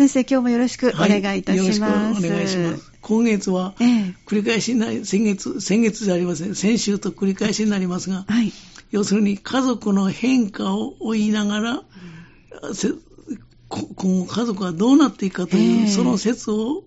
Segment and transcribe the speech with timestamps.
[0.00, 2.22] 先生、今日もよろしくお願いいたします。
[2.22, 2.90] はい、お願いします。
[3.02, 3.74] 今月は、
[4.26, 6.54] 繰り返しになり、先月、先月じゃありません。
[6.54, 8.50] 先週と繰り返しになりますが、はい、
[8.90, 11.82] 要するに家族の変化を追いながら、うん
[13.68, 16.82] 今後家族はどうなっていくかという、その説を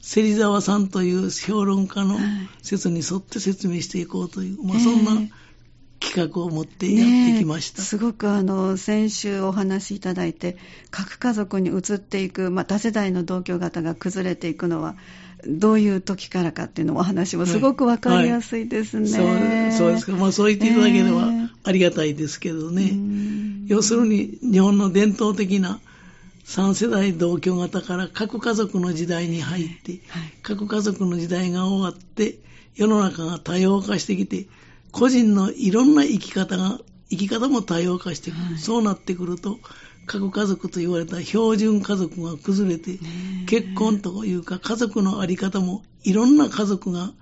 [0.00, 2.18] 芹沢さんという評論家の
[2.62, 5.12] 説に沿って説明していこうという、まあ、そんな
[6.04, 7.82] 企画を持ってやってきました。
[7.82, 10.56] すごくあの先週お話しいただいて、
[10.90, 14.96] 核家族に移っていく、まあ、多世代の同居型が崩れていくのは、
[15.46, 19.18] どういう時からかっていうのお話もすごくわかりやすいですね。
[19.18, 20.12] はいはい、そうですか。
[20.12, 21.28] まあそう言っていただければ
[21.64, 22.92] ありがたいですけどね。
[23.66, 25.80] 要するに日本の伝統的な
[26.46, 32.38] 3世代同居型から核家族の時代に入って、はい、核家族の時代が終わって、
[32.74, 34.46] 世の中が多様化してきて、
[34.94, 36.78] 個人のいろんな生き方が、
[37.10, 38.44] 生き方も多様化してくる。
[38.44, 39.58] はい、そうなってくると、
[40.06, 42.98] 核家族と言われた標準家族が崩れて、
[43.46, 47.12] 結婚というか家族のあり方もいろんな家族が、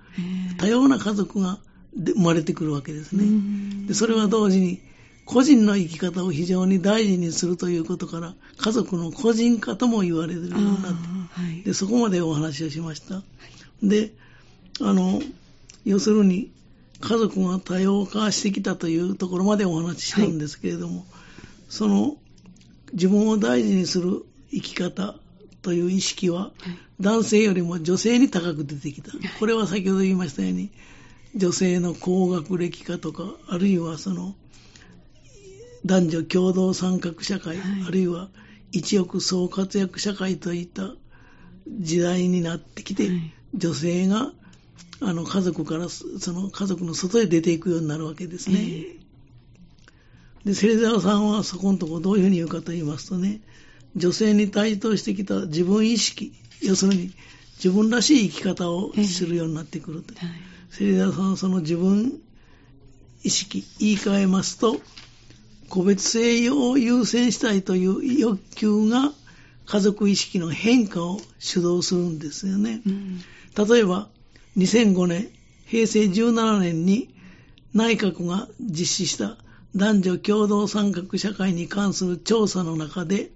[0.59, 1.59] 多様な家族が
[1.95, 3.25] 生まれてくるわけですね。
[3.87, 4.79] でそれは同時に
[5.25, 13.15] 個人の生き方を非常に大事にするということから、家族の個人化とも言われるようになって、はい、でそこまでお話をしました。
[13.15, 13.23] は
[13.81, 14.13] い、で、
[14.81, 15.21] あの、
[15.85, 16.51] 要するに、
[17.03, 21.05] 家族が多様化してきたというところまでお話ししたんですけれども、はい、
[21.67, 22.15] その
[22.93, 25.15] 自分を大事にする生き方
[25.61, 26.51] という意識は、
[27.01, 29.11] 男性よりも女性に高く出てきた。
[29.39, 30.69] これは先ほど言いましたように、
[31.35, 34.35] 女性の高学歴化とか、あるいはその、
[35.85, 38.29] 男女共同参画社会、はい、あるいは
[38.71, 40.91] 一億総活躍社会といった
[41.67, 44.31] 時代になってきて、はい、女性が
[45.01, 48.55] あの家族からその家族の外へ出ていくようになるわけですね。
[48.57, 53.41] えー、で、芹沢さんはそこのところどういうふうに言うかと言いますとね、
[53.95, 57.11] 女性に対等してきた自分意識、要するに
[57.57, 60.13] 自分らしい生き方をするようになってくると。
[60.15, 60.37] えーはい、
[60.71, 62.19] 芹沢さんはその自分
[63.23, 64.81] 意識、言い換えますと、
[65.69, 69.11] 個別性を優先したいという欲求が
[69.65, 72.81] 家族意識の変化を主導するんですよね。
[72.85, 73.19] うん、
[73.67, 74.09] 例えば、
[74.57, 75.29] 2005年、
[75.65, 77.13] 平成17年に
[77.73, 79.37] 内閣が実施した
[79.75, 83.31] 男女共同参画社会に関する調査の中で、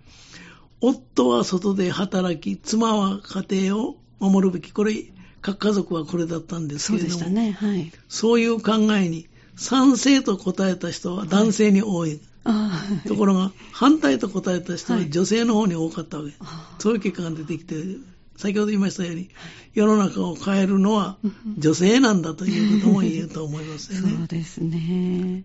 [0.79, 3.19] 夫は外で働き、妻は
[3.49, 4.71] 家庭を守るべき。
[4.71, 5.05] これ、
[5.41, 12.19] 各家族はこれだったんですけれども、そうねはい、そういう考えに賛成と答えた人は男性に多い。
[12.43, 12.69] は
[13.05, 16.29] い、ところが、反対と答えた人は女性の方に多かったわけ。
[16.39, 16.45] は
[16.77, 17.75] い、そういう結果が出てきて、
[18.37, 19.29] 先ほど言いましたように、
[19.73, 21.17] 世の中を変えるのは
[21.57, 24.15] 女性なんだということも言えると思いますよね。
[24.17, 25.43] そうですね。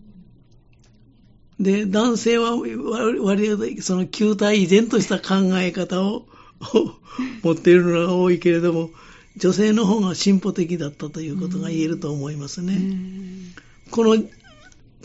[1.58, 6.26] で、男性は割合その球体依然とした考え方を
[7.42, 8.90] 持っているのが多いけれども、
[9.36, 12.80] 女性の方が進歩的だったということが言えると思いますね。
[13.90, 14.22] この、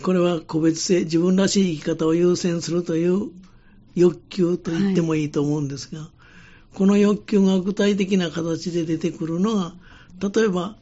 [0.02, 3.30] これは個別性、自分らしい生き方を優先するという
[3.96, 6.10] 欲求と言ってもいいと思うんですが、はい、
[6.78, 9.74] この欲求が具体的な形で出てくるのが、
[10.22, 10.76] 例えば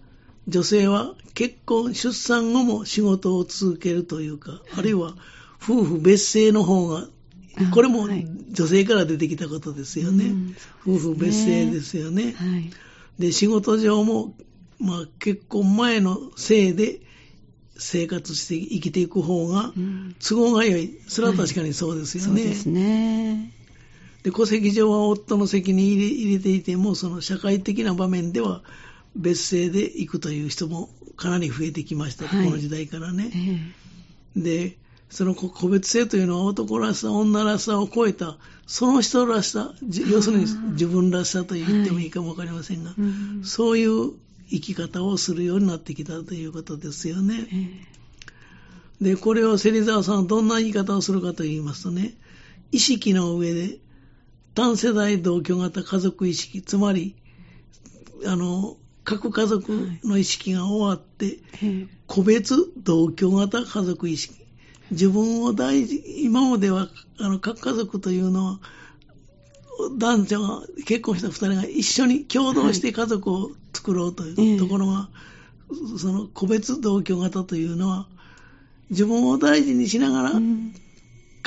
[0.45, 5.15] 女性は結婚、出産後も仕事を続けるというか、あるいは
[5.63, 7.07] 夫婦別姓の方が、
[7.73, 8.09] これも
[8.51, 10.33] 女性から出てきたことですよね。
[10.85, 12.33] 夫婦別姓ですよね。
[12.33, 12.69] はい、
[13.17, 14.35] で、仕事上も、
[14.81, 16.99] まあ、結婚前のせいで
[17.77, 19.71] 生活して生きていく方が
[20.19, 20.99] 都合が良い。
[21.07, 22.31] それは確かにそうですよね。
[22.31, 23.54] はい、そうですね。
[24.25, 28.63] で、戸籍上は夫の席に入れ入れていても、その社会的な場面では
[29.15, 33.29] 別姓で行くという人もかなり増えてきました、はい、この時代からね。
[34.35, 34.77] えー、で、
[35.11, 39.75] その個別性というのは男らしさ、女らしさを超えた、その人らしさ、
[40.09, 44.13] 要するに自分らしさと言ってもいいかもわかりませんが、はいうん、そういう
[44.49, 47.47] 生き方をするようになってきたということですよね。
[48.99, 52.15] で、これを芹沢さんはどんな言い方をするかと言いますとね、
[52.71, 53.77] 意識の上で
[54.55, 57.15] 単世代同居型家族意識、つまり、
[58.25, 61.39] あの、各家族の意識が終わって、
[62.07, 64.33] 個別同居型家族意識。
[64.91, 66.87] 自分を大事、今までは、
[67.19, 68.59] あの、各家族というのは、
[69.97, 75.09] 男女が結婚した二人が一緒に共同して家族を作ろうというところが、は
[75.95, 78.07] い、その個別同居型というのは、
[78.89, 80.31] 自分を大事にしながら、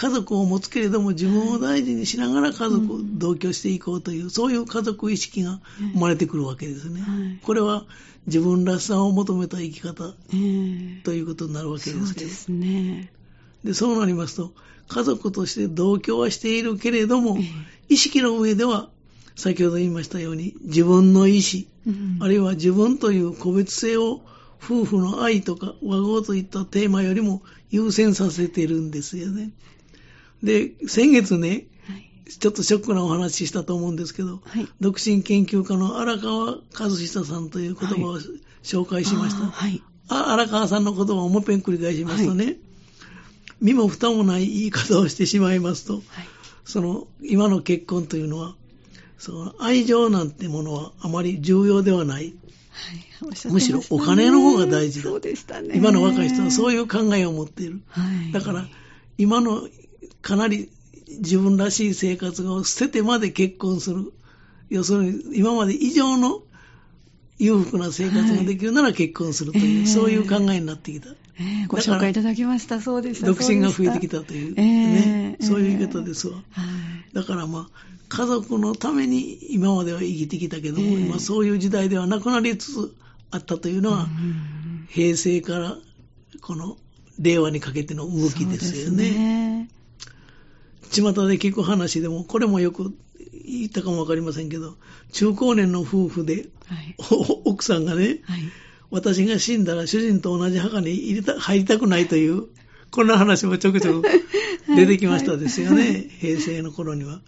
[0.00, 5.58] 家族を持つけれども自分を大事にしながら家族を同居していこうという、そういう家族意識が
[5.92, 7.40] 生まれてくるわけですね。
[7.42, 7.84] これは
[8.28, 10.14] 自分らしさを求めた生き方
[11.02, 12.06] ということになるわけですけど。
[12.06, 13.10] そうですね。
[13.64, 14.52] で、そうなりますと、
[14.86, 17.36] 家族として同居はしているけれども、
[17.88, 18.90] 意識の上では
[19.34, 24.20] 先ほど言いましたように、自分の意思、うんあるいは自分という個別性を
[24.62, 29.50] 夫婦の愛とか和合といったテーマよりも優先させてるんですよね。
[30.42, 31.64] で、先月ね、はい
[32.28, 38.18] ちょっとショックなお話ししたと思うんですけど、はい独身研究家の荒川和久さんという言葉を
[38.62, 39.52] 紹介しました。
[40.08, 42.56] 荒川さんの言葉をもう一遍繰り返しますとね、
[43.60, 46.02] 身も蓋もない言い方をしてしまいますと、はい。
[46.64, 48.54] その今の結婚というのは、
[49.18, 52.24] その愛情なんてものはあまり重要ではない。
[52.24, 55.76] はいおっしゃってまむしろお金の方が大事だそうでしたね。
[55.76, 56.80] 今の若い人はそういう。
[56.80, 57.80] いう考えを持っている。
[57.88, 58.32] はい。
[58.32, 58.68] だから、
[59.16, 59.68] 今の
[60.28, 60.68] かなり
[61.20, 64.12] 自分らしい生活を捨ててまで結婚する。
[64.68, 66.42] 要するに、今まで以上の
[67.38, 71.08] 裕福な生活ができるなら結婚するという、はいそういう考えになってきた。
[71.40, 72.78] えーご紹介いただきました。
[72.82, 73.26] そうでした。
[73.26, 74.20] 独身が増えてきた。
[74.20, 76.34] たという、えねえそういう言い方ですわ。
[76.34, 77.14] はい。
[77.14, 82.94] だからまあ、家族のために今までは生きてきたけども、ええ今そういう時代ではなくなりつつ
[83.30, 85.76] あったというのは、うん平成から
[86.40, 86.76] この
[87.18, 89.47] 令和にかけての動きですよね。
[90.88, 92.94] 巷で聞く話でも、これもよく
[93.44, 94.76] 言ったかもわかりませんけど、
[95.12, 96.94] 中高年の夫婦で、はい。
[97.10, 98.42] お 奥さんがね、はい。
[98.90, 102.44] 私が死んだら主人と同じ墓に入れた入りたくないという、
[102.90, 104.08] こんな話もちょくちょく
[104.74, 107.20] 出てきましたですよね、平成の頃には。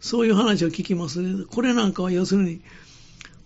[0.00, 1.44] そういう話を聞きますね。
[1.48, 2.60] これなんかは要するに、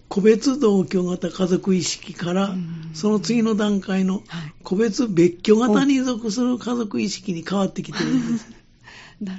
[0.09, 8.47] 個別同居型家族意識からうん、その次の段階のはい個別別居型に属する家族意識に変わってきてるんです。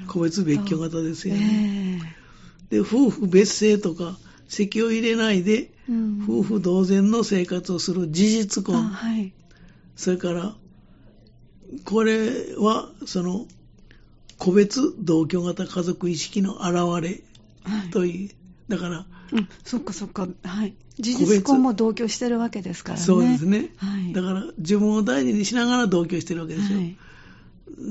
[0.08, 2.02] 個別別居型ですよね。
[2.72, 8.84] えで、夫婦別姓とか、籍を入れないで、えうん夫婦同然の生活をする事実あ婚。
[8.84, 9.34] はい。
[9.96, 10.56] それから、
[11.86, 13.48] これは、その、
[14.38, 17.22] 個別同居型家族意識の表れ
[17.64, 17.90] はい。
[17.90, 18.30] という、
[18.68, 20.28] だから、うん、そっかそっか。
[20.44, 20.76] はい。
[21.00, 23.06] 事実婚も同居してるわけですからね。
[23.06, 23.74] そうですね。
[23.78, 24.14] はい。
[24.14, 26.80] だから、自分を大事にしながら同居してるわけですよ。
[26.80, 26.98] はい。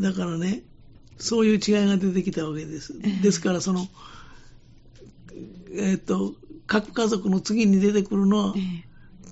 [0.01, 0.63] だからね、
[1.19, 2.95] そういう違いが出てきたわけです。
[3.03, 3.89] ええですから、その、
[5.75, 6.35] えっ、と、
[6.67, 8.87] 各家族の次に出てくるのは、ええ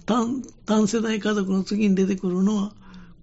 [0.07, 2.75] 単単世代家族の次に出てくるのは、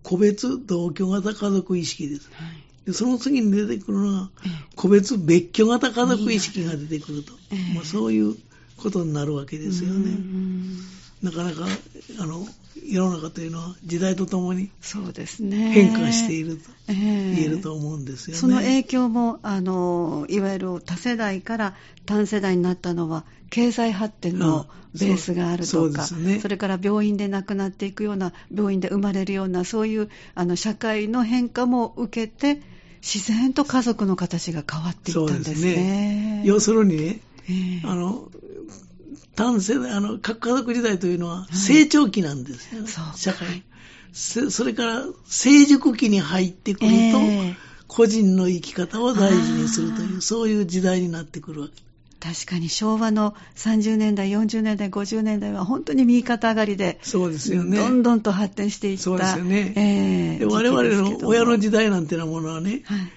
[0.03, 2.29] 個別同居型家族意識です。
[2.33, 2.87] はい。
[2.87, 7.33] でその次に出てくるのが、ええ個別別居型家族意識が出てくると。
[7.51, 8.35] ええまあ、そういう
[8.77, 10.17] ことになるわけですよね。
[11.21, 11.65] んなかなか、
[12.19, 12.47] あの、
[12.83, 15.71] 世の中というのは時代とともにそうですね。
[15.71, 18.39] 変化しているとええ言えると思うんですよね。
[18.39, 21.75] その影響もあのいわゆる多世代から
[22.05, 32.61] 単世代になったのは経済発展のあベースがあるとかねれから病院で亡くなっていくような病院で生まれるようなそういうあの社会の変化も受けて
[33.01, 36.43] 自然と家族の形が変わっていったんですね。
[36.45, 37.19] 要するにね、
[37.49, 37.53] え
[37.83, 38.29] えあの、
[39.35, 43.63] 単世代、あの、核家族時代というのは成長期なんですよね、そうか社会。
[44.13, 47.55] せそれから成熟期に入ってくると、ええ
[47.87, 51.73] 個人の生き方を大事にするという、そういう時代になってくるわけ。
[52.21, 57.75] 確かに昭和の30年代、40年代、50年代は本当に右肩上がりで、そうですよね。
[57.77, 59.03] どんどんと発展していった。
[59.03, 63.11] そうですよねええで我々の親の時代なんてなものはね、はい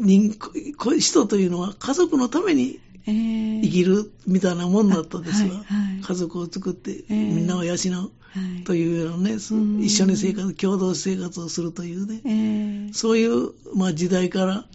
[0.00, 0.34] 人
[0.76, 2.78] こ人というのは家族のために
[3.08, 5.48] ええ生きるみたいなもんだったですわ。
[5.48, 6.02] はいはい。
[6.02, 8.64] 家族を作ってええみんなを養うはい。
[8.64, 9.80] というようなね、うん。
[9.80, 14.66] 一緒に生活、共同生活をするというね、ええそういう、まあ、時代から。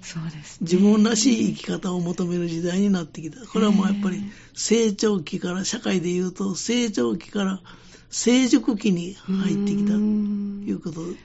[0.62, 3.46] 自分らしい生き方を求める時代になってきた。
[3.46, 7.62] これはもうやっぱり成長期から、社会で言うと成長期から
[8.10, 11.18] 成熟期に入ってきたとうんいうことに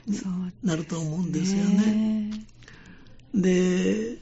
[0.63, 2.31] なると思うんですよね。
[3.33, 4.17] で、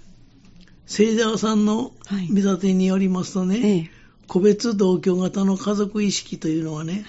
[0.87, 3.91] 聖沢さんのはい見立てによりますとね、ええ
[4.27, 7.05] 個別同居型の家族意識というのはね、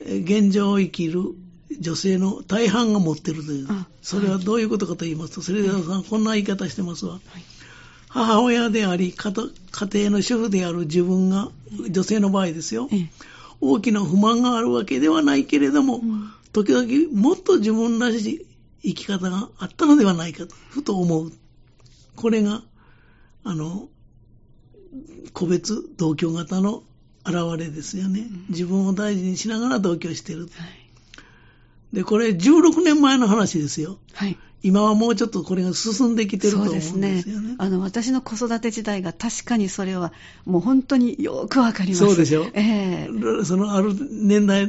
[0.00, 1.20] えー現状を生きる
[1.78, 3.86] 女性の大半が持ってるというあ。
[4.00, 7.14] それはどういうことかと言いますと、それではさん、こんな言い方してますわ。
[7.14, 7.42] はい
[8.10, 11.50] 母親であり、家庭の主婦である自分が、
[11.90, 12.88] 女性の場合ですよ。
[12.90, 13.10] ええ
[13.60, 18.46] 大きな不満があるわけではないけれども、うん時々もっと自分らしい
[18.82, 21.32] 生き方があったのではないかと、ふと思う。
[22.16, 22.62] これが、
[23.48, 23.88] あの、
[25.32, 26.82] 個別同居型の
[27.24, 28.26] 現れですよね。
[28.48, 30.42] 自分を大事にしながら同居している。
[30.42, 30.50] はい
[31.92, 33.98] で、これ16年前の話ですよ。
[34.12, 37.54] はい今はもうちょっとこれが進んできてると思うんですよそうですね。
[37.58, 40.12] あの私の子育て時代が確かにそれは
[40.44, 42.04] もう本当によくわかります。
[42.04, 42.44] そうでしょ？
[42.54, 44.68] ええそのある年代、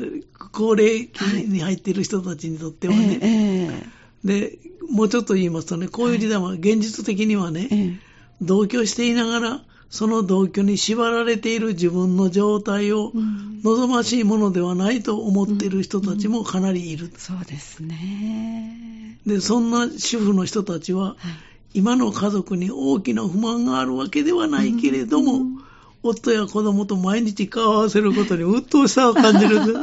[0.53, 3.87] 高齢期に入っている人たちにとってはね、ええ
[4.23, 4.59] で、
[4.91, 8.08] もうちょっと言いますとね、こういう時代は現実的にはね、ええええ
[8.41, 13.11] 同居していながらその同居に縛られている自分の状態を
[13.63, 17.05] 望ましいものではないと思っている人たちもかなりいる。
[17.05, 19.17] うんうん、そうですね。
[19.25, 21.15] で、そんな主婦の人たちは、はい、
[21.79, 25.63] 今の家族に大きな不満があるわけではないけれども、うんうん、
[26.03, 29.59] 夫や子供と毎日顔を合わせることに鬱陶しさを感じる。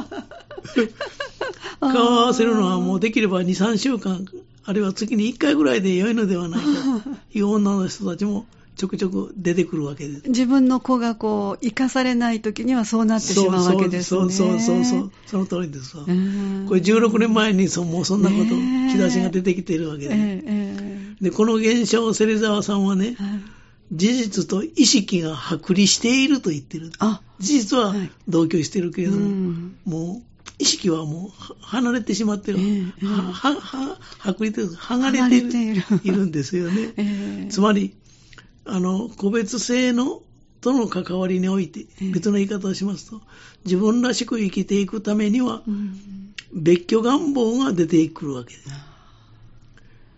[1.81, 4.25] 顔を合わせるのはもうできれば2、3週間、
[4.66, 6.66] あるいは月に1回ぐらいで良いのではないか
[7.04, 8.46] と いう女の人たちも
[8.76, 10.28] ちょくちょく出てくるわけです。
[10.28, 14.20] 自分の子がこう、生かされない時にはそうなってしまうわけですね。
[14.20, 16.04] そうそうそうそう、その通りですわ。
[16.04, 16.14] これ
[16.82, 18.50] 16年前にそもうそんなこと、
[18.99, 20.42] 兆しが出てきているわけで。
[21.23, 23.16] で、この現象を芹沢さんはね、
[23.92, 26.90] 事実と意識が剥離していると言ってる。
[27.40, 27.94] 事実は
[28.28, 29.54] 同居してるけれども、
[29.87, 30.23] もう
[30.59, 32.59] 意識はもう離れてしまってる。
[33.03, 35.83] は、は、は、剥離てる、剥がれている。
[36.05, 37.49] いるんですよね。
[37.50, 37.95] つまり、
[38.65, 40.23] あの、個別性の、
[40.61, 43.21] との関わりにおいて、別の言い方をしますと、
[43.65, 45.62] 自分らしく生きていくためには、
[46.53, 48.69] 別居願望が出てくるわけです。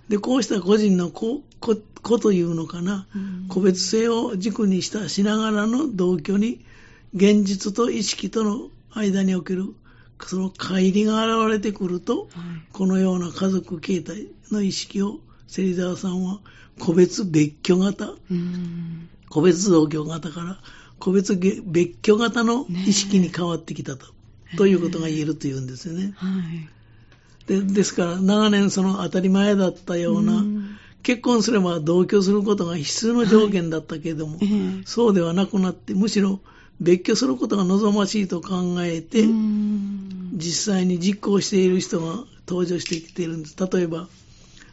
[0.09, 3.07] で、こうした個人の子、子、子というのかな、
[3.49, 6.65] 個別性を軸にしたしながらの同居に、
[7.15, 9.75] 現実と意識との間における、
[10.27, 12.29] その乖離が現れてくると、
[12.73, 16.41] このような家族形態の意識を芹沢さんは
[16.79, 18.15] 個別別居型、
[19.29, 20.59] 個別同居型から
[20.99, 24.07] 個別別居型の意識に変わってきたと、
[24.57, 26.13] ということが言えるというんですよね。
[26.17, 26.69] はい。
[27.47, 30.45] でですから長年その当たり前だったような、
[31.03, 36.41] 結婚すれば同居することが必須の条件だったけれども、はい、そうではなくなってむしろ
[36.81, 39.25] 別居することが望ましいと考えて
[40.39, 43.57] 実際に実行している人が登場してきているんです。
[43.59, 44.09] 例えば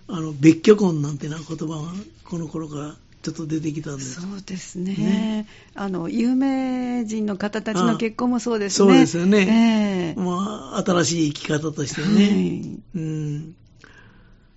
[0.07, 1.91] あの別居婚なんてな言葉が
[2.23, 4.21] この頃からちょっと出てきたんです。
[4.21, 8.91] そうですね、ね、あの有名人の方たちの結婚もそうですね。
[8.91, 13.55] そうですよね、えー、まあ、新しい生き方としてね、はい、うん。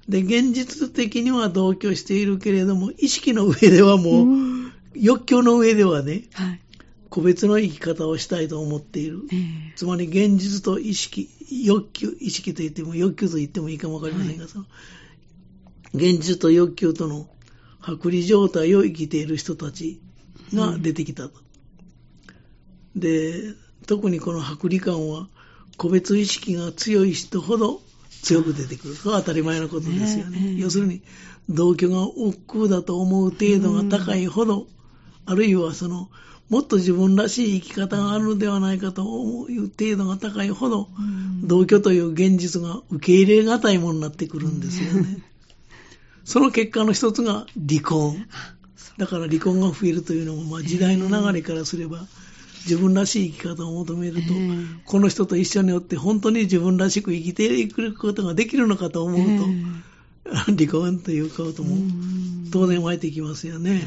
[0.06, 6.60] で現実的には同居しているけれども意識の上ではもう、うん、欲求の上ではね、はい、
[7.10, 11.28] 個別の生き方をしたいと思っている、えー、つまり現実と意識
[11.64, 14.66] 欲求意識と言っても欲求と言ってもいいかもわかりませんが、はい、その
[15.94, 17.26] 現実と欲求との
[17.80, 20.00] 剥離状態を生きている人たち
[20.52, 21.40] が出てきたと。
[22.94, 23.54] うん、で、
[23.86, 25.28] 特にこの剥離感は
[25.76, 27.80] 個別意識が強い人ほど
[28.22, 28.94] 強く出てくる。
[28.94, 30.40] それは当たり前のことですよね。
[30.40, 31.02] ね要するに、
[31.48, 34.66] 同居が億劫だと思う程度が高いほど、うん、
[35.24, 36.10] あるいはその、
[36.48, 39.02] もっと自分らしい生き方があるのではないかと
[39.50, 45.22] いう程度が高いほど、うん、同居という現実が受け入れがたいものになってくるんですよね。
[46.24, 48.26] その結果の一つが離婚。
[48.98, 52.06] だから離婚が増えるというのも、まあ、時代の流れからすれば、
[52.64, 54.20] 自分らしい生き方を求めると、
[54.84, 61.76] この人と一緒におって本当に自分らしく生きていくことができるのかと思うと、 離婚ということも
[62.50, 63.86] 当然湧いてきますよね。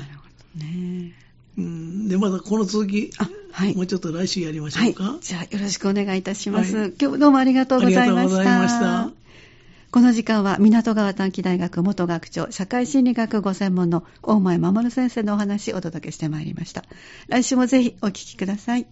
[0.56, 1.14] ね
[1.58, 3.12] うん、で、またこの続き、
[3.52, 5.04] はい、もうちょっと来週やりましょうか。
[5.04, 6.76] はい、じゃあよろしくお願いいたします。
[6.76, 8.06] はい、今日どうもありがとうございました。
[8.06, 9.12] ありがとうございました。
[9.92, 16.86] この時間は港川短期大学元学長社会心理学ご専門の大前守先生のお話をお届けしてまいりました。
[17.28, 18.88] 来週もぜひお聞きください。